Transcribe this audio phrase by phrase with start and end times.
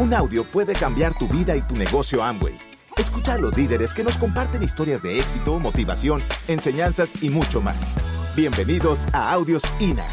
[0.00, 2.56] Un audio puede cambiar tu vida y tu negocio Amway.
[2.96, 7.94] Escucha a los líderes que nos comparten historias de éxito, motivación, enseñanzas y mucho más.
[8.34, 10.08] Bienvenidos a Audios INA.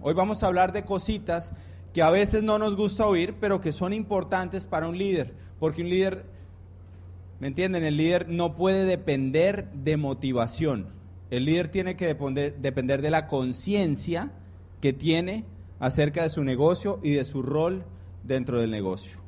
[0.00, 1.52] Hoy vamos a hablar de cositas
[1.92, 5.82] que a veces no nos gusta oír, pero que son importantes para un líder, porque
[5.82, 6.24] un líder,
[7.40, 7.82] ¿me entienden?
[7.82, 10.95] El líder no puede depender de motivación.
[11.30, 14.30] El líder tiene que depender, de la conciencia
[14.80, 15.44] que tiene
[15.80, 17.84] acerca de su negocio y de su rol
[18.22, 19.18] dentro del negocio.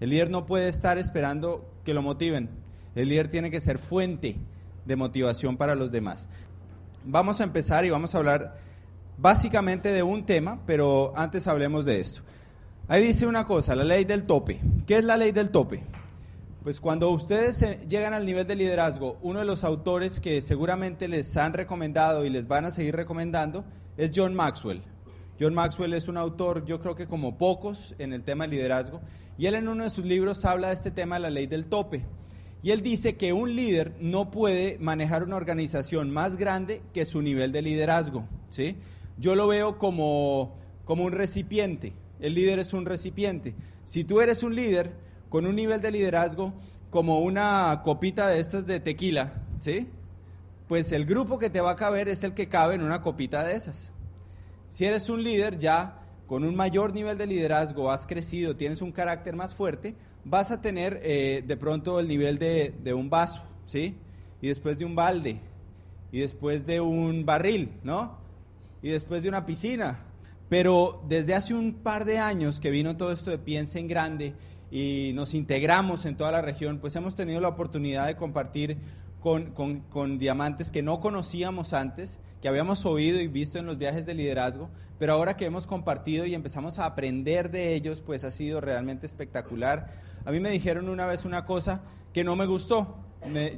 [0.00, 2.50] El líder no puede estar esperando que lo motiven.
[2.94, 4.36] El líder tiene que ser fuente
[4.84, 6.28] de motivación para los demás.
[7.04, 8.56] Vamos a empezar y vamos a hablar
[9.16, 12.22] básicamente de un tema, pero antes hablemos de esto.
[12.88, 14.60] Ahí dice una cosa, la ley del tope.
[14.86, 15.84] ¿Qué es la ley del tope?
[16.62, 21.36] Pues cuando ustedes llegan al nivel de liderazgo, uno de los autores que seguramente les
[21.36, 23.64] han recomendado y les van a seguir recomendando
[23.96, 24.80] es John Maxwell.
[25.40, 29.00] John Maxwell es un autor, yo creo que como pocos, en el tema de liderazgo,
[29.36, 31.66] y él en uno de sus libros habla de este tema de la ley del
[31.66, 32.04] tope.
[32.62, 37.22] Y él dice que un líder no puede manejar una organización más grande que su
[37.22, 38.76] nivel de liderazgo, ¿sí?
[39.18, 40.54] yo lo veo como,
[40.84, 41.92] como un recipiente.
[42.20, 43.56] El líder es un recipiente.
[43.82, 44.92] Si tú eres un líder
[45.32, 46.52] con un nivel de liderazgo
[46.90, 49.88] como una copita de estas de tequila, ¿sí?
[50.68, 53.42] Pues el grupo que te va a caber es el que cabe en una copita
[53.42, 53.92] de esas.
[54.68, 58.92] Si eres un líder ya con un mayor nivel de liderazgo, has crecido, tienes un
[58.92, 63.42] carácter más fuerte, vas a tener eh, de pronto el nivel de, de un vaso,
[63.64, 63.96] ¿sí?
[64.42, 65.40] Y después de un balde,
[66.12, 68.20] y después de un barril, ¿no?
[68.82, 70.00] y después de una piscina.
[70.48, 74.34] Pero desde hace un par de años que vino todo esto de Piensa en Grande
[74.72, 78.78] y nos integramos en toda la región, pues hemos tenido la oportunidad de compartir
[79.20, 84.06] con, con, diamantes que no conocíamos antes, que habíamos oído y visto en los viajes
[84.06, 88.30] de liderazgo, pero ahora que hemos compartido y empezamos a aprender de ellos, pues ha
[88.30, 89.90] sido realmente espectacular.
[90.24, 91.82] A mí me dijeron una vez una cosa
[92.14, 92.96] que no me gustó,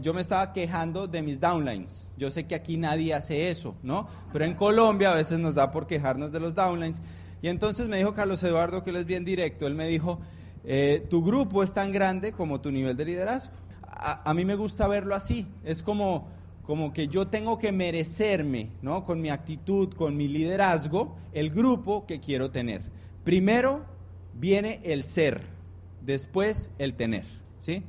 [0.02, 2.10] yo me estaba quejando de mis downlines.
[2.18, 4.08] Yo sé que aquí nadie hace eso, ¿no?
[4.32, 7.00] Pero en Colombia a veces nos da por quejarnos de los downlines.
[7.40, 10.18] Y entonces me dijo Carlos Eduardo, que él es bien directo, él me dijo,
[10.64, 13.54] eh, tu grupo es tan grande como tu nivel de liderazgo.
[13.82, 16.28] A, a, mí me gusta verlo así, es como,
[16.64, 19.04] como que yo tengo que merecerme, ¿no?
[19.04, 22.82] Con mi actitud, con mi liderazgo, el grupo que quiero tener.
[23.24, 23.84] Primero
[24.34, 25.42] viene el ser,
[26.00, 27.24] después el tener,
[27.58, 27.84] ¿sí?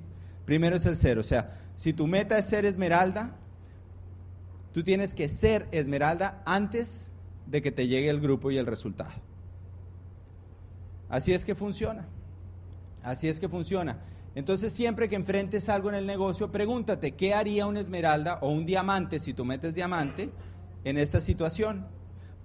[0.46, 3.36] Primero es el ser, o sea, si tu meta es ser esmeralda,
[4.74, 7.10] tú tienes que ser esmeralda antes
[7.48, 9.12] de que te llegue el grupo y el resultado.
[11.10, 12.08] Así es que funciona.
[13.06, 14.00] Así es que funciona.
[14.34, 18.66] Entonces siempre que enfrentes algo en el negocio, pregúntate, ¿qué haría un esmeralda o un
[18.66, 20.32] diamante si tú metes diamante
[20.84, 21.86] en esta situación?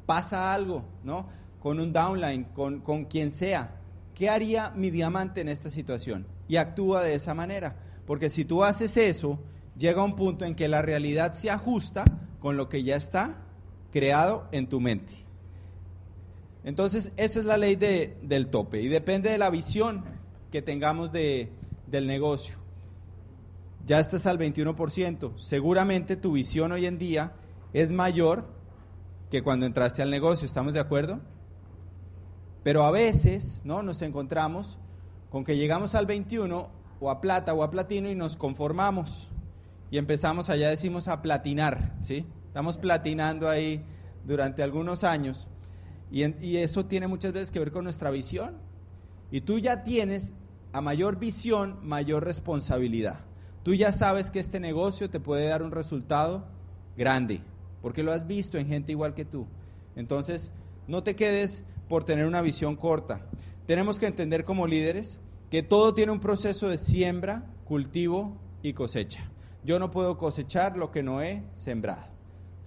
[0.05, 1.27] Pasa algo, ¿no?
[1.61, 3.77] Con un downline, con, con quien sea.
[4.15, 6.27] ¿Qué haría mi diamante en esta situación?
[6.47, 7.77] Y actúa de esa manera.
[8.07, 9.41] Porque si tú haces eso,
[9.79, 12.05] llega un punto en que la realidad se ajusta
[12.39, 13.39] con lo que ya está
[13.91, 15.15] creado en tu mente.
[16.65, 20.20] Entonces, esa es la ley del tope y depende de la visión
[20.51, 21.53] que tengamos de,
[21.87, 22.59] del negocio.
[23.87, 25.39] Ya estás al 21%.
[25.39, 27.33] Seguramente tu visión hoy en día
[27.73, 28.47] es mayor
[29.31, 31.21] que cuando entraste al negocio, ¿estamos de acuerdo?
[32.63, 33.83] Pero a veces, ¿no?
[33.83, 34.79] Nos encontramos
[35.31, 36.69] con que llegamos al 21
[37.01, 39.31] o a plata o a platino y nos conformamos
[39.91, 42.27] y empezamos allá decimos a platinar, ¿sí?
[42.47, 43.85] Estamos platinando ahí
[44.25, 45.49] durante algunos años
[46.11, 48.57] y, y eso tiene muchas veces que ver con nuestra visión.
[49.31, 50.33] Y tú ya tienes
[50.73, 53.21] a mayor visión, mayor responsabilidad.
[53.63, 56.45] Tú ya sabes que este negocio te puede dar un resultado
[56.97, 57.43] grande,
[57.83, 59.47] porque lo has visto en gente igual que tú.
[59.97, 60.51] Entonces,
[60.87, 63.21] no te quedes por tener una visión corta.
[63.67, 65.21] Tenemos que entender como líderes
[65.51, 69.31] que todo tiene un proceso de siembra, cultivo y cosecha.
[69.65, 72.05] Yo no puedo cosechar lo que no he sembrado.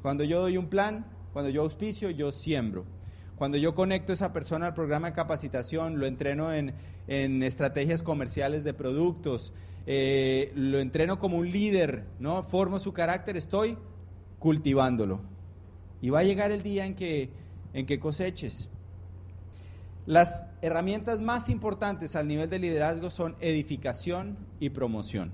[0.02, 2.86] Cuando yo doy un plan, cuando yo auspicio, yo siembro.
[3.44, 6.74] Cuando yo conecto a esa persona al programa de capacitación, lo entreno en,
[7.44, 9.52] estrategias comerciales de productos,
[9.86, 12.44] eh, lo entreno como un líder, ¿no?
[12.44, 13.78] Formo su carácter, estoy
[14.40, 15.20] cultivándolo.
[16.02, 17.32] Y va a llegar el día en que,
[17.74, 18.70] en que coseches.
[20.06, 25.34] Las herramientas más importantes al nivel de liderazgo son edificación y promoción.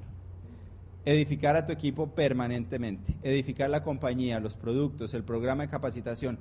[1.05, 6.39] Edificar a tu equipo permanentemente, edificar la compañía, los productos, el programa de capacitación,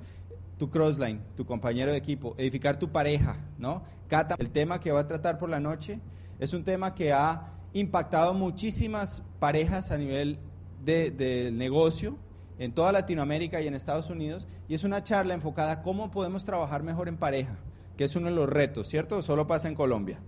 [0.59, 3.81] tu crossline, tu compañero de equipo, edificar tu pareja, ¿no?
[4.07, 5.99] Cata, el tema que va a tratar por la noche
[6.37, 10.37] es un tema que ha impactado muchísimas parejas a nivel
[10.83, 12.17] de, negocio
[12.59, 16.43] en toda Latinoamérica y en Estados Unidos, y es una charla enfocada a cómo podemos
[16.43, 17.55] trabajar mejor en pareja,
[17.95, 19.21] que es uno de los retos, ¿cierto?
[19.21, 20.19] Solo pasa en Colombia.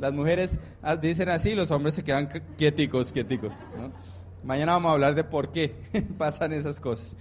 [0.00, 3.52] Las mujeres ah, dicen así, los hombres se quedan quieticos, quieticos.
[4.42, 5.74] Mañana vamos a hablar de por qué
[6.18, 7.18] pasan esas cosas.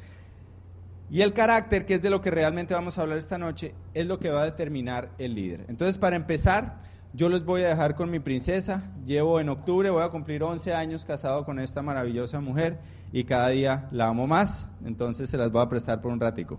[1.12, 4.06] Y el carácter, que es de lo que realmente vamos a hablar esta noche, es
[4.06, 5.66] lo que va a determinar el líder.
[5.68, 6.78] Entonces, para empezar,
[7.12, 8.90] yo les voy a dejar con mi princesa.
[9.06, 12.80] Llevo en octubre, voy a cumplir 11 años casado con esta maravillosa mujer
[13.12, 14.70] y cada día la amo más.
[14.86, 16.58] Entonces, se las voy a prestar por un ratico.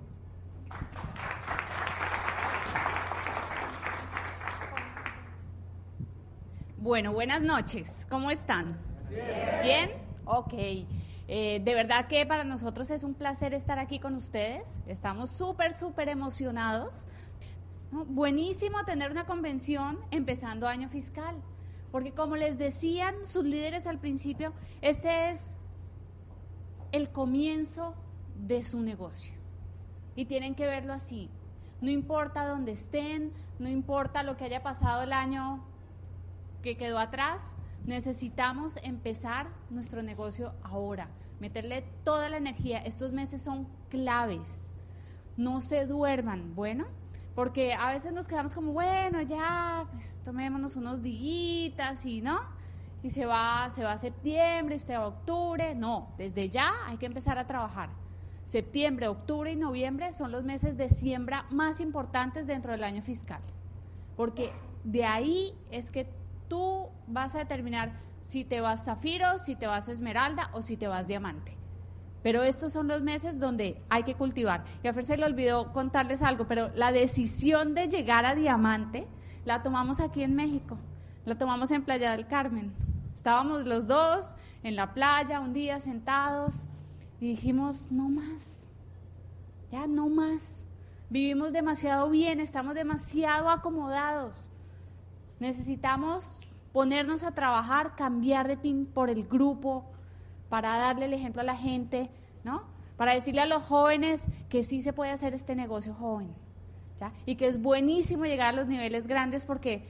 [6.76, 8.06] Bueno, buenas noches.
[8.10, 8.66] ¿Cómo están?
[9.08, 9.62] Bien.
[9.62, 9.90] ¿Bien?
[10.26, 10.52] Ok.
[11.28, 14.78] Eh, de verdad que para nosotros es un placer estar aquí con ustedes.
[14.86, 17.04] Estamos súper, súper emocionados.
[17.90, 21.36] Buenísimo tener una convención empezando año fiscal,
[21.90, 25.56] porque como les decían sus líderes al principio, este es
[26.90, 27.94] el comienzo
[28.34, 29.34] de su negocio.
[30.16, 31.30] Y tienen que verlo así.
[31.80, 35.64] No importa dónde estén, no importa lo que haya pasado el año
[36.62, 37.54] que quedó atrás,
[37.86, 41.08] necesitamos empezar nuestro negocio ahora,
[41.40, 42.78] meterle toda la energía.
[42.78, 44.70] Estos meses son claves.
[45.36, 46.86] No se duerman, bueno,
[47.34, 52.40] porque a veces nos quedamos como, bueno, ya, pues tomémonos unos días y no,
[53.02, 55.74] y se va, se va a septiembre, usted va a octubre.
[55.74, 57.90] No, desde ya hay que empezar a trabajar.
[58.44, 63.40] Septiembre, octubre y noviembre son los meses de siembra más importantes dentro del año fiscal,
[64.16, 64.52] porque
[64.84, 66.06] de ahí es que
[66.52, 70.86] tú vas a determinar si te vas zafiro, si te vas esmeralda o si te
[70.86, 71.56] vas diamante.
[72.22, 74.62] Pero estos son los meses donde hay que cultivar.
[74.82, 79.08] Y a Fer se le olvidó contarles algo, pero la decisión de llegar a diamante
[79.46, 80.76] la tomamos aquí en México.
[81.24, 82.74] La tomamos en Playa del Carmen.
[83.14, 86.66] Estábamos los dos en la playa un día sentados
[87.18, 88.68] y dijimos, no más,
[89.70, 90.66] ya no más.
[91.08, 94.50] Vivimos demasiado bien, estamos demasiado acomodados.
[95.42, 96.38] Necesitamos
[96.72, 99.90] ponernos a trabajar, cambiar de pin por el grupo,
[100.48, 102.10] para darle el ejemplo a la gente,
[102.44, 102.62] ¿no?
[102.96, 106.32] Para decirle a los jóvenes que sí se puede hacer este negocio joven,
[107.00, 107.12] ¿ya?
[107.26, 109.84] Y que es buenísimo llegar a los niveles grandes porque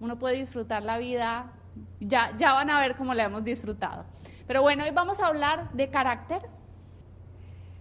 [0.00, 1.52] uno puede disfrutar la vida,
[2.00, 4.06] ya, ya van a ver cómo la hemos disfrutado.
[4.48, 6.42] Pero bueno, hoy vamos a hablar de carácter.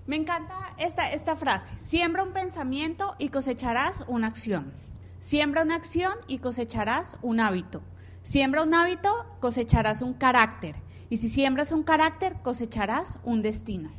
[0.05, 4.84] Me encanta esta, esta frase, siembra un pensamiento y cosecharás una acción.
[5.25, 7.81] Siembra una acción y cosecharás un hábito.
[8.21, 10.75] Siembra un hábito, cosecharás un carácter.
[11.09, 13.89] Y si siembras un carácter, cosecharás un destino.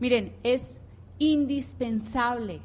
[0.00, 0.80] Miren, es
[1.18, 2.62] indispensable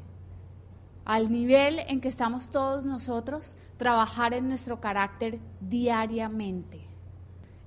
[1.04, 6.80] al nivel en que estamos todos nosotros, trabajar en nuestro carácter diariamente.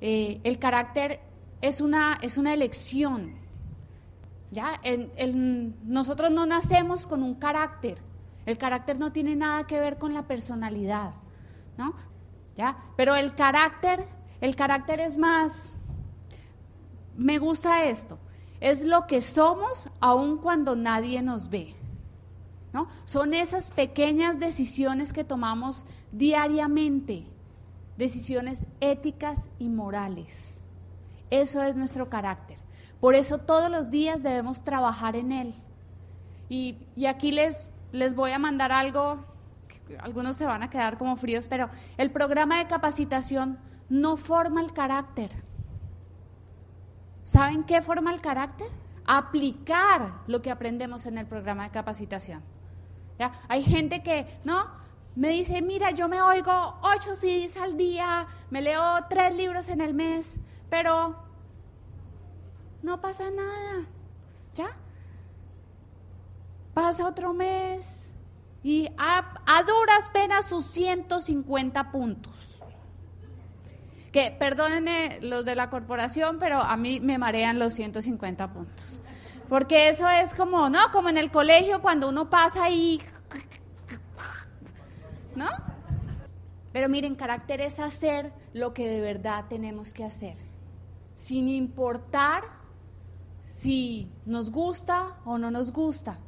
[0.02, 1.20] Eh, el carácter
[1.62, 3.36] es una, es una elección.
[4.50, 4.82] ¿ya?
[5.84, 8.02] nosotros no nacemos con un carácter,
[8.46, 11.16] el carácter no tiene nada que ver con la personalidad,
[11.78, 11.94] ¿no?
[12.58, 12.78] ¿Ya?
[12.96, 14.08] Pero el carácter,
[14.40, 15.78] el carácter es más,
[17.18, 18.20] me gusta esto,
[18.60, 21.76] es lo que somos aun cuando nadie nos ve.
[22.72, 22.90] ¿No?
[23.06, 27.26] Son esas pequeñas decisiones que tomamos diariamente,
[27.98, 30.62] decisiones éticas y morales.
[31.30, 32.58] Eso es nuestro carácter.
[33.00, 35.56] Por eso todos los días debemos trabajar en él.
[36.50, 39.26] Y, y aquí les les voy a mandar algo,
[40.00, 43.58] algunos se van a quedar como fríos, pero el programa de capacitación
[43.90, 45.32] no forma el carácter.
[47.24, 48.68] ¿Saben qué forma el carácter?
[49.06, 52.44] Aplicar lo que aprendemos en el programa de capacitación.
[53.18, 53.32] ¿Ya?
[53.48, 54.68] Hay gente que, ¿no?
[55.16, 59.80] Me dice, mira, yo me oigo ocho CDs al día, me leo tres libros en
[59.80, 61.16] el mes, pero
[62.84, 63.86] no pasa nada.
[64.54, 64.78] ¿Ya?
[66.76, 68.14] Pasa otro mes
[68.62, 69.24] y a,
[69.66, 72.60] duras penas sus 150 puntos.
[74.12, 79.00] Que perdónenme los de la corporación, pero a mí me marean los 150 puntos.
[79.50, 80.80] Porque eso es como, ¿no?
[80.92, 83.02] Como en el colegio cuando uno pasa ahí,
[85.36, 85.48] ¿no?
[86.74, 90.36] Pero miren, carácter es hacer lo que de verdad tenemos que hacer,
[91.14, 92.44] sin importar
[93.44, 96.20] si nos gusta o no nos gusta.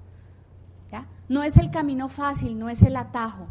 [1.29, 3.47] No es el camino fácil, no es el atajo.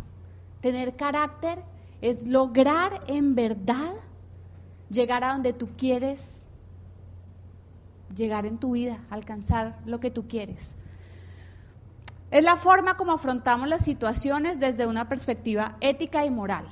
[0.61, 1.63] Tener carácter
[2.01, 3.93] es lograr en verdad
[4.91, 6.49] llegar a donde tú quieres
[8.15, 10.77] llegar en tu vida, alcanzar lo que tú quieres.
[12.31, 16.67] Es la forma como afrontamos las situaciones desde una perspectiva ética y moral.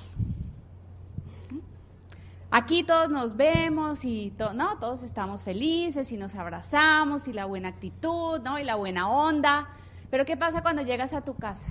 [2.50, 7.68] aquí todos nos vemos y no, todos estamos felices y nos abrazamos y la buena
[7.68, 8.58] actitud, ¿no?
[8.58, 9.68] Y la buena onda.
[10.14, 11.70] Pero ¿qué pasa cuando llegas a tu casa?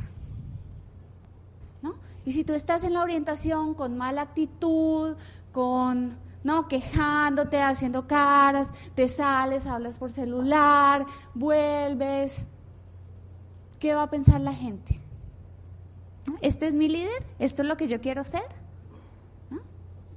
[1.82, 1.96] ¿No?
[2.26, 5.16] Y si tú estás en la orientación con mala actitud,
[5.54, 12.46] con no quejándote, haciendo caras, te sales, hablas por celular, vuelves,
[13.80, 15.00] ¿qué va a pensar la gente?
[16.42, 17.26] ¿Este es mi líder?
[17.40, 18.44] ¿Esto es lo que yo quiero ser?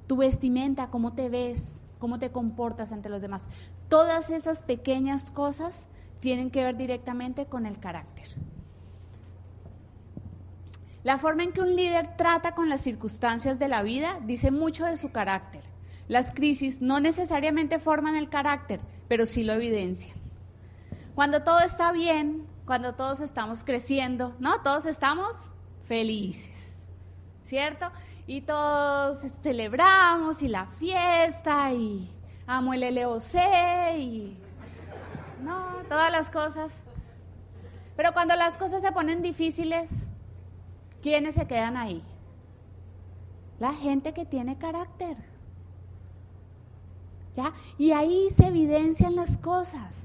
[0.08, 3.46] Tu vestimenta, cómo te ves, cómo te comportas ante los demás.
[3.88, 5.86] Todas esas pequeñas cosas
[6.20, 8.28] tienen que ver directamente con el carácter.
[11.06, 14.84] La forma en que un líder trata con las circunstancias de la vida dice mucho
[14.84, 15.62] de su carácter.
[16.08, 20.16] Las crisis no necesariamente forman el carácter, pero sí lo evidencian.
[21.14, 24.62] Cuando todo está bien, cuando todos estamos creciendo, ¿no?
[24.62, 25.52] Todos estamos
[25.84, 26.80] felices,
[27.44, 27.90] ¿cierto?
[28.26, 32.10] Y todos celebramos y la fiesta y
[32.46, 34.36] amo el LOC y
[35.46, 36.82] no, todas las cosas.
[37.96, 40.08] Pero cuando las cosas se ponen difíciles,
[41.00, 42.02] ¿quiénes se quedan ahí?
[43.60, 45.16] La gente que tiene carácter.
[47.34, 47.52] ¿Ya?
[47.78, 50.04] Y ahí se evidencian las cosas.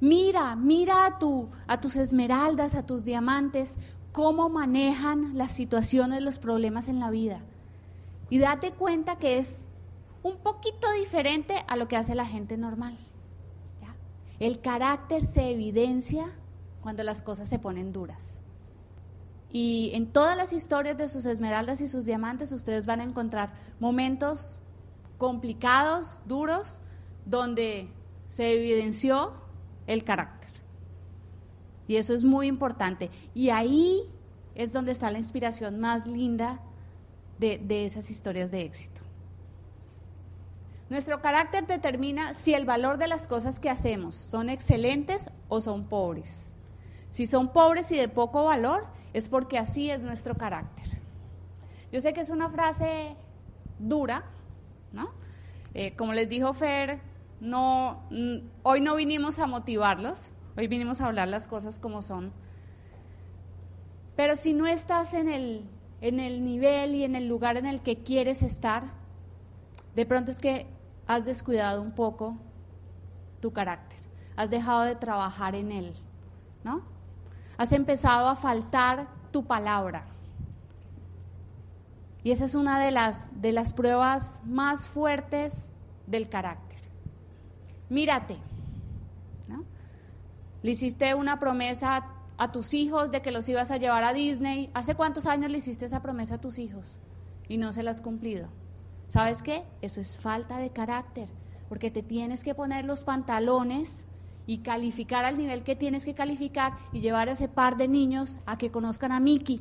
[0.00, 3.78] Mira, mira a, tu, a tus esmeraldas, a tus diamantes,
[4.12, 7.40] cómo manejan las situaciones, los problemas en la vida.
[8.28, 9.66] Y date cuenta que es
[10.22, 12.98] un poquito diferente a lo que hace la gente normal.
[14.38, 16.26] El carácter se evidencia
[16.82, 18.40] cuando las cosas se ponen duras.
[19.50, 23.54] Y en todas las historias de sus esmeraldas y sus diamantes ustedes van a encontrar
[23.80, 24.60] momentos
[25.18, 26.80] complicados, duros,
[27.24, 27.88] donde
[28.26, 29.32] se evidenció
[29.86, 30.50] el carácter.
[31.88, 33.10] Y eso es muy importante.
[33.34, 34.02] Y ahí
[34.54, 36.60] es donde está la inspiración más linda
[37.38, 38.95] de, de esas historias de éxito.
[40.88, 45.88] Nuestro carácter determina si el valor de las cosas que hacemos son excelentes o son
[45.88, 46.52] pobres.
[47.10, 50.86] Si son pobres y de poco valor, es porque así es nuestro carácter.
[51.90, 53.16] Yo sé que es una frase
[53.78, 54.24] dura,
[54.92, 55.10] ¿no?
[55.74, 57.00] Eh, como les dijo Fer,
[57.40, 58.02] no,
[58.62, 62.32] hoy no vinimos a motivarlos, hoy vinimos a hablar las cosas como son.
[64.14, 65.68] Pero si no estás en el,
[66.00, 68.84] en el nivel y en el lugar en el que quieres estar,
[69.94, 70.66] de pronto es que
[71.06, 72.36] has descuidado un poco
[73.40, 73.98] tu carácter,
[74.36, 75.94] has dejado de trabajar en él,
[76.64, 76.82] ¿no?
[77.58, 80.06] Has empezado a faltar tu palabra.
[82.22, 85.74] Y esa es una de las, de las pruebas más fuertes
[86.06, 86.80] del carácter.
[87.88, 88.36] Mírate,
[89.48, 89.64] ¿no?
[90.62, 92.04] Le hiciste una promesa
[92.36, 94.70] a tus hijos de que los ibas a llevar a Disney.
[94.74, 96.98] ¿Hace cuántos años le hiciste esa promesa a tus hijos?
[97.48, 98.48] Y no se la has cumplido.
[99.08, 99.64] ¿Sabes qué?
[99.82, 101.28] Eso es falta de carácter,
[101.68, 104.06] porque te tienes que poner los pantalones
[104.46, 108.38] y calificar al nivel que tienes que calificar y llevar a ese par de niños
[108.46, 109.60] a que conozcan a Mickey.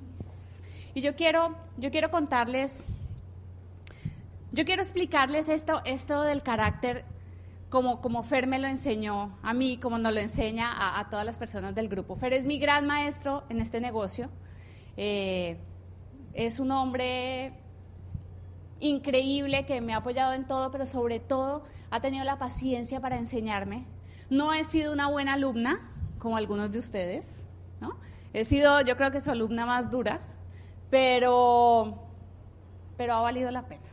[0.94, 2.86] Y yo quiero, yo quiero contarles,
[4.52, 7.06] yo quiero explicarles esto, esto del carácter
[7.70, 11.38] como, como Fer me lo enseñó a mí, como nos lo enseña a, todas las
[11.38, 12.16] personas del grupo.
[12.16, 14.30] Fer es mi gran maestro en este negocio.
[14.96, 15.58] Eh,
[16.34, 17.54] es un hombre
[18.80, 23.18] increíble que me ha apoyado en todo, pero sobre todo ha tenido la paciencia para
[23.18, 23.86] enseñarme.
[24.30, 25.80] No he sido una buena alumna,
[26.20, 27.46] como algunos de ustedes,
[27.80, 27.98] ¿no?
[28.34, 30.22] He sido, yo creo que su alumna más dura,
[30.90, 32.00] pero,
[32.98, 33.84] pero ha valido la pena.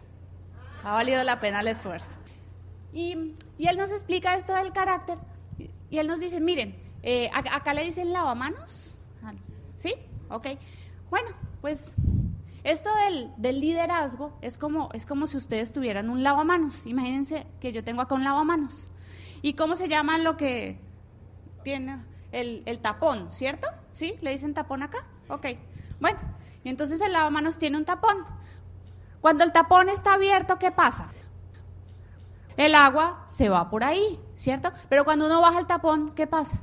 [0.84, 2.18] Ha valido la pena el esfuerzo.
[2.92, 5.18] Y, y él nos explica esto del carácter
[5.92, 8.96] y él nos dice, miren, eh, acá le dicen lavamanos,
[9.76, 9.94] ¿sí?
[10.30, 10.46] Ok.
[11.10, 11.28] Bueno,
[11.60, 11.94] pues
[12.64, 12.90] esto
[13.38, 16.86] del, liderazgo es como, es como si ustedes tuvieran un lavamanos.
[16.86, 18.88] Imagínense que yo tengo acá un lavamanos.
[19.42, 20.80] ¿Y cómo se llama lo que
[21.64, 23.66] tiene el, el tapón, cierto?
[23.92, 24.14] ¿Sí?
[24.20, 25.06] ¿Le dicen tapón acá?
[25.28, 25.46] Ok.
[26.00, 26.18] Bueno,
[26.62, 28.24] y entonces el lavamanos tiene un tapón.
[29.20, 31.08] Cuando el tapón está abierto, ¿qué pasa?
[32.56, 34.70] El agua se va por ahí, ¿cierto?
[34.88, 36.60] Pero cuando uno baja el tapón, ¿qué pasa?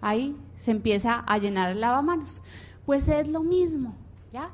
[0.00, 2.42] Ahí se empieza a llenar el lavamanos.
[2.84, 3.94] Pues es lo mismo,
[4.32, 4.50] ¿ya?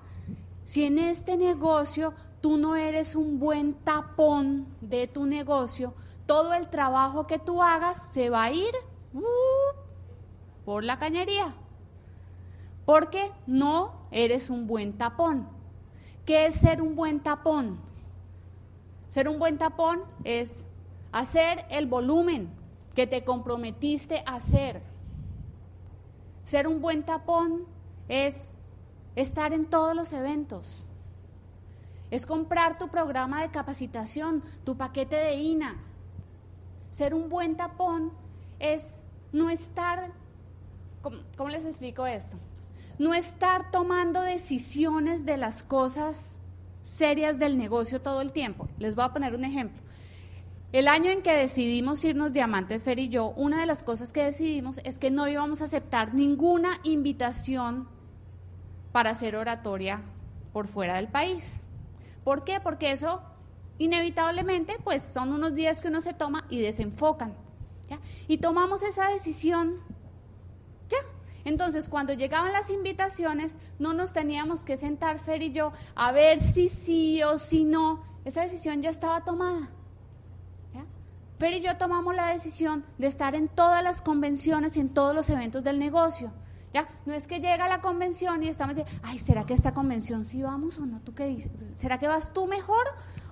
[0.70, 5.94] Si en este negocio tú no eres un buen tapón de tu negocio,
[6.26, 8.70] todo el trabajo que tú hagas se va a ir
[9.12, 9.24] uh,
[10.64, 11.56] por la cañería.
[12.84, 15.48] Porque no eres un buen tapón.
[16.24, 17.80] ¿Qué es ser un buen tapón?
[19.08, 20.68] Ser un buen tapón es
[21.10, 22.48] hacer el volumen
[22.94, 24.84] que te comprometiste a hacer.
[26.44, 27.66] Ser un buen tapón
[28.06, 28.56] es
[29.16, 30.86] estar en todos los eventos.
[32.10, 35.76] es comprar tu programa de capacitación, tu paquete de INA.
[36.90, 38.12] Ser un buen tapón
[38.58, 40.10] es no estar,
[41.02, 42.36] ¿cómo, les explico esto?
[42.98, 46.40] No estar tomando decisiones de las cosas
[46.82, 48.68] serias del negocio todo el tiempo.
[48.78, 49.80] Les voy a poner un ejemplo.
[50.72, 54.24] El año en que decidimos irnos Diamante Fer y yo, una de las cosas que
[54.24, 57.88] decidimos es que no íbamos a aceptar ninguna invitación
[58.92, 60.02] para hacer oratoria
[60.52, 61.60] por fuera del país.
[62.24, 62.60] ¿Por qué?
[62.60, 63.22] Porque eso
[63.78, 67.34] inevitablemente pues son unos días que uno se toma y desenfocan.
[68.28, 69.80] Y tomamos esa decisión
[70.88, 70.98] ya.
[71.44, 76.42] Entonces, cuando llegaban las invitaciones, no nos teníamos que sentar Fer y yo a ver
[76.42, 78.04] si sí o si no.
[78.24, 79.70] Esa decisión ya estaba tomada.
[81.38, 85.14] Fer y yo tomamos la decisión de estar en todas las convenciones y en todos
[85.14, 86.30] los eventos del negocio.
[86.72, 86.88] ¿Ya?
[87.04, 90.42] No es que llega la convención y estamos diciendo, ay, ¿será que esta convención sí
[90.42, 91.00] vamos o no?
[91.00, 91.50] ¿Tú qué dices?
[91.76, 92.84] ¿Será que vas tú mejor?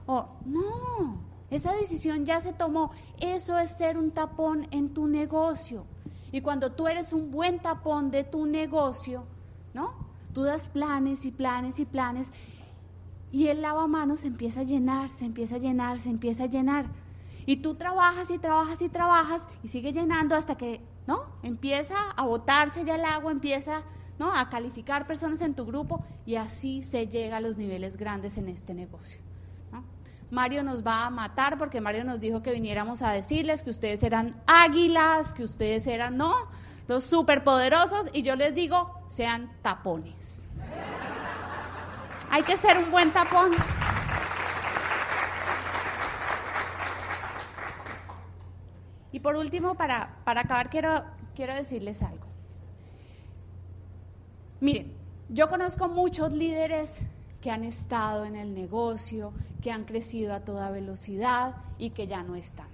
[0.06, 2.90] O no, esa decisión ya se tomó.
[3.20, 5.86] Eso es ser un tapón en tu negocio.
[6.32, 9.24] Y cuando tú eres un buen tapón de tu negocio,
[9.72, 9.92] ¿no?
[10.34, 12.30] Tú das planes y planes y planes
[13.30, 16.86] y el lavamanos se empieza a llenar, se empieza a llenar, se empieza a llenar.
[17.46, 21.26] Y tú trabajas y trabajas y trabajas y sigue llenando hasta que, ¿no?
[21.42, 23.82] Empieza a botarse ya el agua, empieza,
[24.18, 24.30] ¿no?
[24.30, 28.46] A calificar personas en tu grupo y así se llega a los niveles grandes en
[28.48, 29.18] este negocio.
[30.30, 34.02] Mario nos va a matar porque Mario nos dijo que viniéramos a decirles que ustedes
[34.02, 36.34] eran águilas, que ustedes eran, ¿no?
[36.88, 40.46] Los superpoderosos y yo les digo, sean tapones.
[42.30, 43.52] Hay que ser un buen tapón.
[49.12, 52.26] Y por último, para, para acabar, quiero, quiero decirles algo.
[54.60, 54.92] Miren,
[55.28, 57.06] yo conozco muchos líderes
[57.40, 62.22] que han estado en el negocio, que han crecido a toda velocidad y que ya
[62.22, 62.68] no están.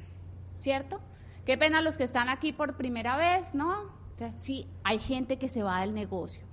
[0.56, 1.00] ¿Cierto?
[1.44, 3.92] Qué pena los que están aquí por primera vez, ¿no?
[4.36, 6.46] Sí, hay gente que se va del negocio.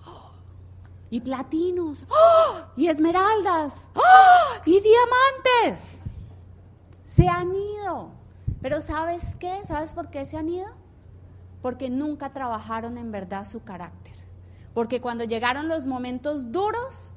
[1.09, 2.05] Y platinos,
[2.75, 3.89] y esmeraldas,
[4.65, 6.01] y diamantes.
[7.03, 8.11] Se han ido.
[8.61, 9.59] Pero ¿sabes qué?
[9.65, 10.67] ¿Sabes por qué se han ido?
[11.61, 14.13] Porque nunca trabajaron en verdad su carácter.
[14.73, 17.13] Porque cuando llegaron los momentos duros,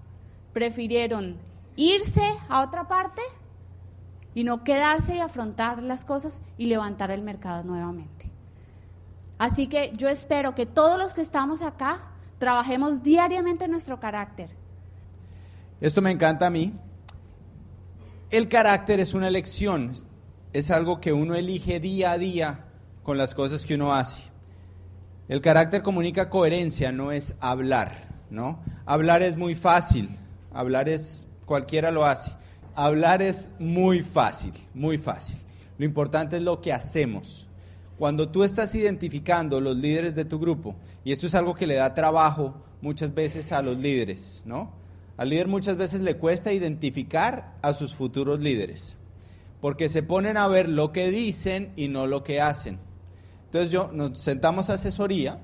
[0.52, 1.36] prefirieron
[1.76, 3.22] irse a otra parte
[4.34, 8.30] y no quedarse y afrontar las cosas y levantar el mercado nuevamente.
[9.38, 11.98] Así que yo espero que todos los que estamos acá
[12.38, 14.50] trabajemos diariamente en nuestro carácter.
[15.80, 16.72] Esto me encanta a mí.
[18.30, 19.92] El carácter es una elección,
[20.54, 22.64] es algo que uno elige día a día
[23.02, 24.22] con las cosas que uno hace.
[25.28, 28.60] El carácter comunica coherencia, no es hablar, ¿no?
[28.86, 30.08] Hablar es muy fácil,
[30.52, 32.30] hablar es, cualquiera lo hace.
[32.76, 35.36] Hablar es muy fácil, muy fácil.
[35.76, 37.48] Lo importante es lo que hacemos.
[37.98, 41.74] Cuando tú estás identificando los líderes de tu grupo, y esto es algo que le
[41.74, 44.72] da trabajo muchas veces a los líderes, ¿no?
[45.16, 48.96] Al líder muchas veces le cuesta identificar a sus futuros líderes
[49.64, 52.78] porque se ponen a ver lo que dicen y no lo que hacen.
[53.46, 55.40] Entonces yo nos sentamos a asesoría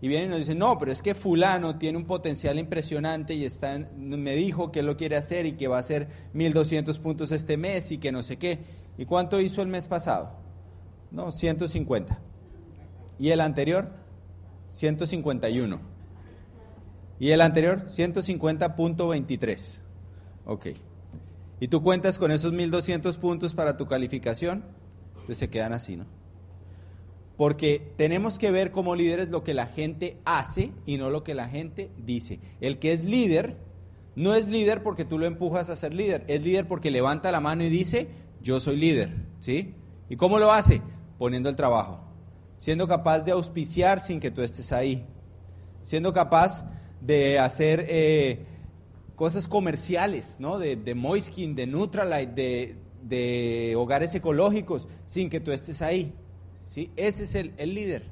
[0.00, 3.44] y vienen y nos dicen, no, pero es que fulano tiene un potencial impresionante y
[3.44, 7.56] está me dijo que lo quiere hacer y que va a hacer 1200 puntos este
[7.56, 8.58] mes y que no sé qué.
[8.98, 10.32] ¿Y cuánto hizo el mes pasado?
[11.12, 12.18] No, 150.
[13.20, 13.92] ¿Y el anterior?
[14.70, 15.80] 151.
[17.20, 17.84] ¿Y el anterior?
[17.86, 19.78] 150.23.
[20.44, 20.66] Ok
[21.60, 24.64] y tú cuentas con esos 1200 puntos para tu calificación,
[25.10, 26.06] entonces se quedan así, ¿no?
[27.36, 31.34] Porque tenemos que ver como líderes lo que la gente hace y no lo que
[31.34, 32.40] la gente dice.
[32.60, 33.58] El que es líder
[34.14, 37.40] no es líder porque tú lo empujas a ser líder, es líder porque levanta la
[37.40, 38.08] mano y dice,
[38.42, 39.74] yo soy líder, ¿sí?
[40.08, 40.82] ¿Y cómo lo hace?
[41.18, 42.00] Poniendo el trabajo,
[42.58, 45.06] siendo capaz de auspiciar sin que tú estés ahí,
[45.82, 46.64] siendo capaz
[47.02, 47.84] de hacer...
[47.86, 48.46] Eh,
[49.20, 50.58] cosas comerciales, ¿no?
[50.58, 56.14] De, de Moiskin, de Nutralite, de, hogares ecológicos, sin que tú estés ahí.
[56.64, 56.90] ¿sí?
[56.96, 58.04] Ese es el, el líder,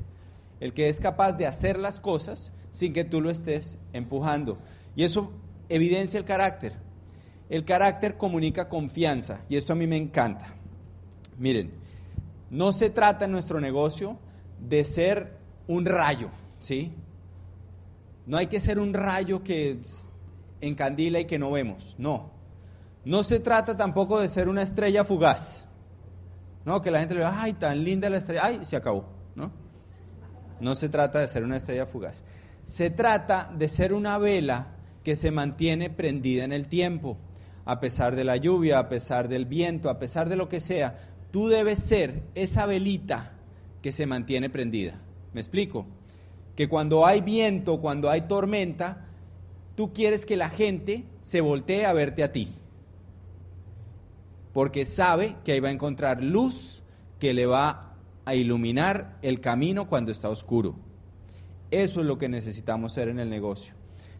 [0.61, 4.59] el que es capaz de hacer las cosas sin que tú lo estés empujando.
[4.97, 5.33] Y eso
[5.71, 6.75] evidencia el carácter.
[7.49, 10.57] El carácter comunica confianza y esto a mí me encanta.
[11.39, 11.71] Miren,
[12.51, 14.19] no se trata en nuestro negocio
[14.61, 16.29] de ser un rayo,
[16.61, 16.93] ¿sí?
[18.27, 19.79] No hay que ser un rayo que
[20.61, 21.95] en candila y que no vemos.
[21.99, 22.31] No.
[23.05, 25.67] No se trata tampoco de ser una estrella fugaz.
[26.65, 29.05] No, que la gente le diga, ay, tan linda la estrella, ay, se acabó.
[29.35, 29.51] No.
[30.61, 32.25] No se trata de ser una estrella fugaz.
[32.65, 37.17] Se trata de ser una vela que se mantiene prendida en el tiempo.
[37.69, 40.97] a pesar de la lluvia, a pesar del viento, a pesar de lo que sea,
[41.31, 43.33] tú debes ser esa velita
[43.83, 45.03] que se mantiene prendida.
[45.35, 45.87] ¿Me explico?
[46.57, 49.08] Que cuando hay viento, cuando hay tormenta,
[49.79, 52.49] tú quieres que la gente se voltee a verte a ti.
[54.53, 56.83] Porque sabe que ahí va a encontrar luz
[57.21, 60.75] que le va a iluminar el camino cuando está oscuro.
[61.71, 63.75] Eso es lo que necesitamos ser en el negocio.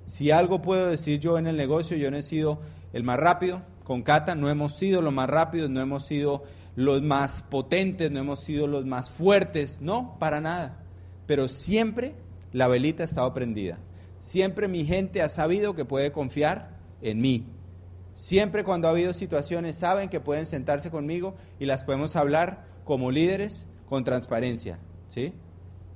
[0.07, 2.61] Si algo puedo decir yo en el negocio, yo no he sido
[2.93, 3.63] el más rápido.
[3.83, 6.45] Con Cata no hemos sido los más rápidos, no hemos sido
[6.77, 10.85] los más potentes, no hemos sido los más fuertes, no, para nada.
[11.27, 12.15] Pero siempre
[12.53, 13.81] la velita ha estado prendida.
[14.21, 16.71] Siempre mi gente ha sabido que puede confiar
[17.03, 17.47] en mí.
[18.15, 23.13] Siempre cuando ha habido situaciones saben que pueden sentarse conmigo y las podemos hablar como
[23.13, 24.79] líderes con transparencia.
[25.07, 25.33] ¿sí?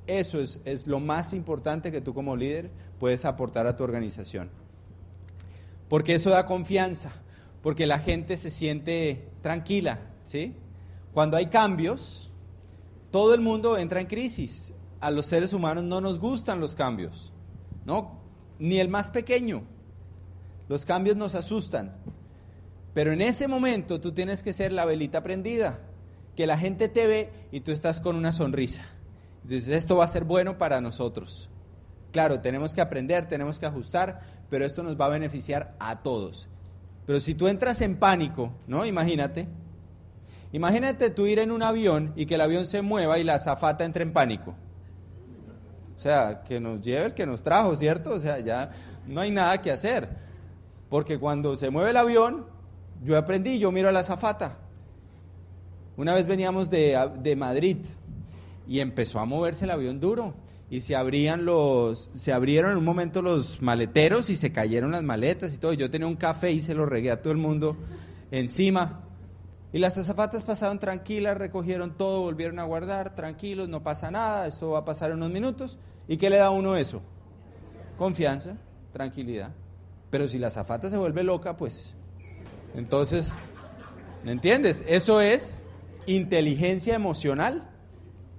[0.06, 4.50] Eso es, es lo más importante que tú como líder puedes aportar a tu organización.
[5.88, 7.12] Porque eso da confianza,
[7.60, 9.98] porque la gente se siente tranquila.
[10.22, 10.54] ¿sí?
[11.12, 12.30] Cuando hay cambios,
[13.10, 14.72] todo el mundo entra en crisis.
[15.00, 17.31] A los seres humanos no nos gustan los cambios,
[17.84, 18.20] ¿no?
[18.58, 19.62] Ni el más pequeño.
[20.68, 21.96] Los cambios nos asustan.
[22.94, 25.80] Pero en ese momento tú tienes que ser la velita prendida,
[26.36, 28.84] que la gente te ve y tú estás con una sonrisa.
[29.42, 31.48] Entonces esto va a ser bueno para nosotros.
[32.12, 36.48] Claro, tenemos que aprender, tenemos que ajustar, pero esto nos va a beneficiar a todos.
[37.06, 38.84] Pero si tú entras en pánico, ¿no?
[38.84, 39.48] Imagínate,
[40.52, 43.84] Imagínate tú ir en un avión y que el avión se mueva y la azafata
[43.84, 44.54] entre en pánico.
[45.96, 48.10] O sea, que nos lleve el que nos trajo, ¿cierto?
[48.10, 48.70] O sea, ya
[49.06, 50.08] no hay nada que hacer.
[50.88, 52.46] Porque cuando se mueve el avión,
[53.02, 54.58] yo aprendí, yo miro a la azafata.
[55.96, 57.78] Una vez veníamos de, de Madrid
[58.66, 60.34] y empezó a moverse el avión duro
[60.70, 65.02] y se abrían los se abrieron en un momento los maleteros y se cayeron las
[65.02, 65.74] maletas y todo.
[65.74, 67.76] Yo tenía un café y se lo regué a todo el mundo
[68.30, 69.00] encima.
[69.72, 74.70] Y las azafatas pasaron tranquilas, recogieron todo, volvieron a guardar, tranquilos, no pasa nada, esto
[74.70, 75.78] va a pasar en unos minutos.
[76.06, 77.00] ¿Y qué le da a uno eso?
[77.96, 78.56] Confianza,
[78.92, 79.52] tranquilidad.
[80.10, 81.94] Pero si la azafata se vuelve loca, pues
[82.74, 83.34] entonces,
[84.24, 84.84] ¿me entiendes?
[84.86, 85.62] Eso es
[86.06, 87.68] inteligencia emocional.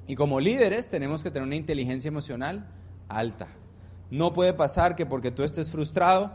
[0.06, 2.68] Y como líderes tenemos que tener una inteligencia emocional
[3.08, 3.48] alta.
[4.12, 6.32] No puede pasar que porque tú estés frustrado,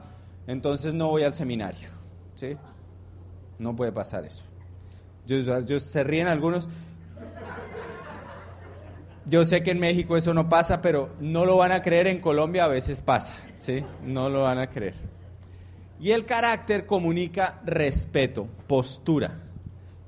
[0.46, 1.90] entonces no voy al seminario.
[2.34, 2.56] ¿sí?
[3.58, 4.44] No puede pasar eso.
[5.28, 6.68] Yo, se ríen algunos.
[9.26, 12.18] Yo sé que en México eso no pasa, pero no lo van a creer, en
[12.18, 13.84] Colombia a veces pasa, ¿sí?
[14.02, 14.94] No lo van a creer.
[16.00, 19.38] Y el carácter comunica respeto, postura.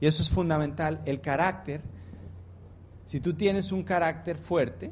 [0.00, 1.02] Y eso es fundamental.
[1.04, 1.83] El carácter,
[3.04, 4.90] si tú tienes un carácter fuerte,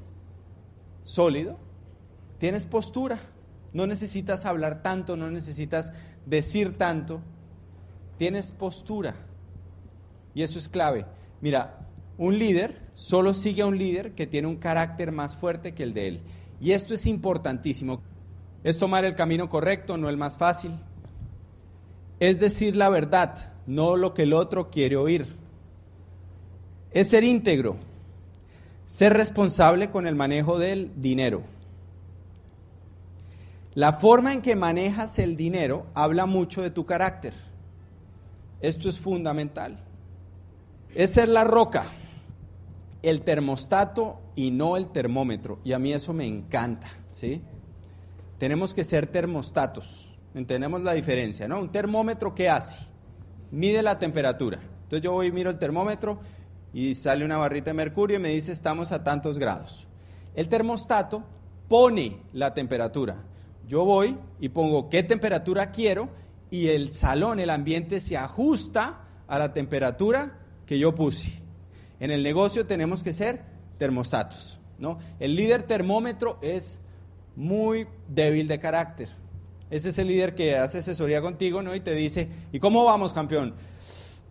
[1.04, 1.58] sólido,
[2.36, 3.18] tienes postura.
[3.72, 5.94] No necesitas hablar tanto, no necesitas
[6.26, 7.22] decir tanto.
[8.18, 9.27] Tienes postura.
[10.34, 11.06] Y eso es clave.
[11.40, 11.88] Mira,
[12.18, 15.94] un líder solo sigue a un líder que tiene un carácter más fuerte que el
[15.94, 16.20] de él.
[16.60, 18.00] Y esto es importantísimo.
[18.64, 20.72] Es tomar el camino correcto, no el más fácil.
[22.18, 25.36] Es decir la verdad, no lo que el otro quiere oír.
[26.90, 27.76] Es ser íntegro,
[28.86, 31.44] ser responsable con el manejo del dinero.
[33.74, 37.34] La forma en que manejas el dinero habla mucho de tu carácter.
[38.60, 39.84] Esto es fundamental
[40.94, 41.84] es ser la roca,
[43.02, 45.60] el termostato y no el termómetro.
[45.64, 47.42] Y a mí eso me encanta, ¿sí?
[48.38, 50.14] Tenemos que ser termostatos.
[50.34, 51.60] Entendemos la diferencia, ¿no?
[51.60, 52.78] Un termómetro, ¿qué hace?
[53.50, 54.60] Mide la temperatura.
[54.84, 56.20] Entonces yo voy y miro el termómetro
[56.72, 59.86] y sale una barrita de mercurio y me dice estamos a tantos grados.
[60.34, 61.24] El termostato
[61.68, 63.24] pone la temperatura.
[63.66, 66.08] Yo voy y pongo qué temperatura quiero
[66.50, 71.32] y el salón, el ambiente se ajusta a la temperatura que yo puse.
[71.98, 73.42] En el negocio tenemos que ser
[73.78, 74.98] termostatos, ¿no?
[75.18, 76.82] El líder termómetro es
[77.34, 79.08] muy débil de carácter.
[79.70, 81.74] Ese es el líder que hace asesoría contigo, ¿no?
[81.74, 83.54] Y te dice, ¿y cómo vamos, campeón?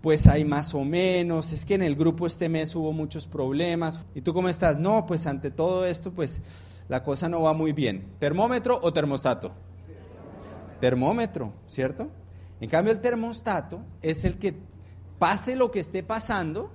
[0.01, 4.05] Pues hay más o menos, es que en el grupo este mes hubo muchos problemas.
[4.13, 4.77] ¿Y tú cómo estás?
[4.77, 6.41] No, pues ante todo esto, pues
[6.87, 8.05] la cosa no va muy bien.
[8.19, 9.53] ¿Termómetro o termostato?
[10.79, 12.09] Termómetro, ¿cierto?
[12.61, 14.76] En cambio, el termostato es el que
[15.19, 16.71] pase lo que esté pasando,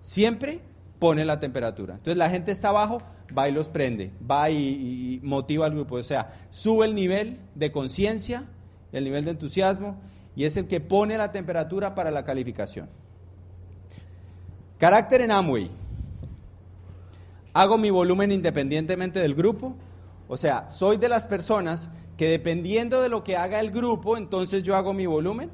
[0.00, 0.60] siempre
[0.98, 1.94] pone la temperatura.
[1.94, 2.98] Entonces la gente está abajo,
[3.36, 5.96] va y los prende, va y, motiva al grupo.
[5.96, 8.44] O sea, sube el nivel de conciencia,
[8.92, 9.96] el nivel de entusiasmo,
[10.36, 12.88] y es el que pone la temperatura para la calificación.
[14.78, 15.70] Carácter en Amway.
[17.52, 19.76] Hago mi volumen independientemente del grupo.
[20.26, 24.62] O sea, soy de las personas que dependiendo de lo que haga el grupo, entonces
[24.62, 25.50] yo hago mi volumen.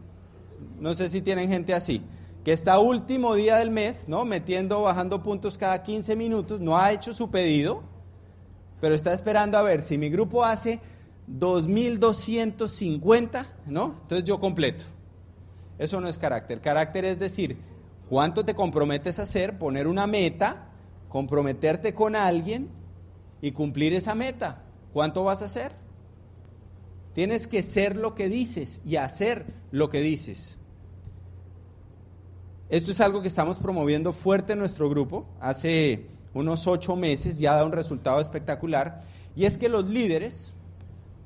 [0.78, 2.02] No sé si tienen gente así,
[2.44, 4.24] que está último día del mes, ¿no?
[4.24, 7.82] Metiendo, bajando puntos cada 15 minutos, no ha hecho su pedido,
[8.80, 10.80] pero está esperando a ver si mi grupo hace
[11.26, 13.96] 2250, ¿no?
[14.02, 14.84] Entonces yo completo.
[15.78, 16.60] Eso no es carácter.
[16.60, 17.58] Carácter es decir,
[18.08, 20.68] cuánto te comprometes a hacer, poner una meta,
[21.08, 22.68] comprometerte con alguien
[23.40, 24.62] y cumplir esa meta.
[24.92, 25.72] ¿Cuánto vas a hacer?
[27.14, 30.58] Tienes que ser lo que dices y hacer lo que dices.
[32.68, 35.26] Esto es algo que estamos promoviendo fuerte en nuestro grupo.
[35.40, 39.00] Hace unos ocho meses ya da un resultado espectacular.
[39.34, 40.54] Y es que los líderes,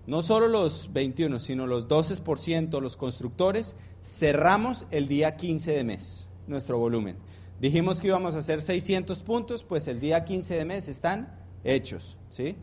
[0.07, 6.29] no solo los 21, sino los 12%, los constructores, cerramos el día 15 de mes
[6.47, 7.17] nuestro volumen.
[7.61, 12.19] Dijimos que íbamos a hacer 600 puntos, pues el día 15 de mes están hechos,
[12.29, 12.57] ¿sí?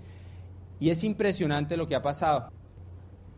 [0.80, 2.52] Y es impresionante lo que ha pasado.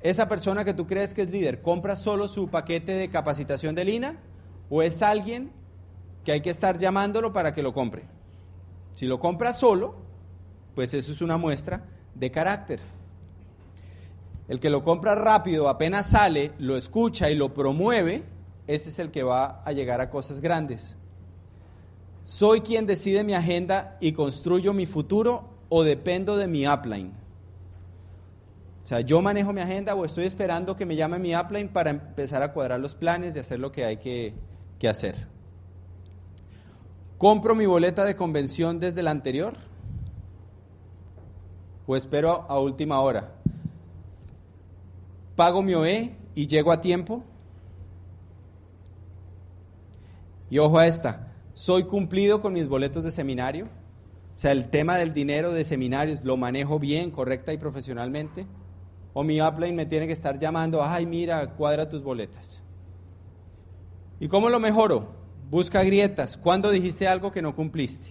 [0.04, 3.86] Esa persona que tú crees que es líder, ¿compra solo su paquete de capacitación de
[3.86, 4.20] Lina
[4.70, 5.50] o es alguien
[6.26, 8.04] que hay que estar llamándolo para que lo compre?
[8.96, 9.96] Si lo compra solo,
[10.76, 11.86] pues eso es una muestra
[12.16, 12.82] de carácter.
[14.50, 18.26] El que lo compra rápido, apenas sale, lo escucha y lo promueve,
[18.68, 20.98] ese es el que va a llegar a cosas grandes.
[22.26, 27.23] Soy quien decide mi agenda y construyo mi futuro o dependo de mi upline.
[28.84, 31.90] O sea, yo manejo mi agenda o estoy esperando que me llame mi upline para
[31.90, 34.34] empezar a cuadrar los planes y hacer lo que hay que,
[34.78, 35.28] que hacer.
[37.18, 39.54] ¿Compro mi boleta de convención desde la anterior?
[41.88, 43.32] ¿O espero a última hora?
[45.38, 47.24] ¿Pago mi OE y llego a tiempo?
[50.50, 53.66] Y ojo a esta, ¿soy cumplido con mis boletos de seminario?
[54.36, 58.46] O sea, el tema del dinero de seminarios, ¿lo manejo bien, correcta y profesionalmente?
[59.14, 62.64] O mi upline me tiene que estar llamando, ay, mira, cuadra tus boletas.
[64.20, 65.08] ¿Y cómo lo mejoro?
[65.50, 66.38] Busca grietas.
[66.38, 68.10] ¿Cuándo dijiste algo que no cumpliste?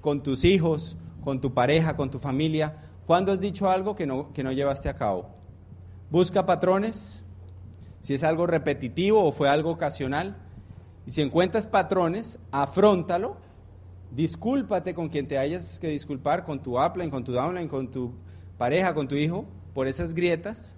[0.00, 2.76] Con tus hijos, con tu pareja, con tu familia.
[3.06, 5.26] ¿Cuándo has dicho algo que no, que no llevaste a cabo?
[6.10, 7.22] Busca patrones.
[8.00, 10.36] Si es algo repetitivo o fue algo ocasional.
[11.06, 13.36] Y si encuentras patrones, afrontalo
[14.14, 18.12] discúlpate con quien te hayas que disculpar, con tu upline, con tu downline, con tu
[18.58, 20.76] pareja, con tu hijo, por esas grietas.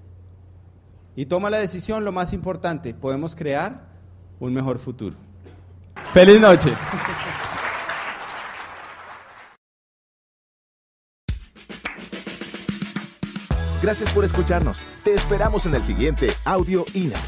[1.16, 3.88] Y toma la decisión, lo más importante, podemos crear
[4.40, 5.16] un mejor futuro.
[6.12, 6.72] Feliz noche.
[13.82, 14.86] Gracias por escucharnos.
[15.04, 17.18] Te esperamos en el siguiente Audio INA.